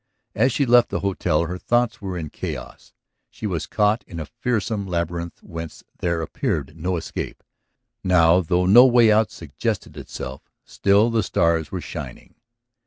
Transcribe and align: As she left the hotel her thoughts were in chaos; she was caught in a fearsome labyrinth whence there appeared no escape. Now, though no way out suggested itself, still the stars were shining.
As 0.33 0.51
she 0.51 0.65
left 0.65 0.89
the 0.89 1.01
hotel 1.01 1.43
her 1.45 1.59
thoughts 1.59 2.01
were 2.01 2.17
in 2.17 2.31
chaos; 2.31 2.91
she 3.29 3.45
was 3.45 3.67
caught 3.67 4.03
in 4.07 4.19
a 4.19 4.25
fearsome 4.25 4.87
labyrinth 4.87 5.43
whence 5.43 5.83
there 5.99 6.23
appeared 6.23 6.75
no 6.75 6.97
escape. 6.97 7.43
Now, 8.03 8.41
though 8.41 8.65
no 8.65 8.83
way 8.83 9.11
out 9.11 9.29
suggested 9.29 9.97
itself, 9.97 10.49
still 10.65 11.11
the 11.11 11.21
stars 11.21 11.71
were 11.71 11.81
shining. 11.81 12.33